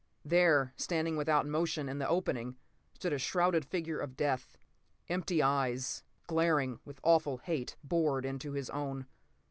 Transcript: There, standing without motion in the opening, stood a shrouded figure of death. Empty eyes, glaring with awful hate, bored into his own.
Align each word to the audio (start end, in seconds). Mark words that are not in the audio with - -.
There, 0.25 0.73
standing 0.77 1.15
without 1.15 1.45
motion 1.45 1.87
in 1.87 1.99
the 1.99 2.09
opening, 2.09 2.57
stood 2.95 3.13
a 3.13 3.19
shrouded 3.19 3.63
figure 3.63 3.99
of 3.99 4.17
death. 4.17 4.57
Empty 5.09 5.43
eyes, 5.43 6.01
glaring 6.25 6.79
with 6.85 6.99
awful 7.03 7.37
hate, 7.37 7.75
bored 7.83 8.25
into 8.25 8.53
his 8.53 8.71
own. 8.71 9.05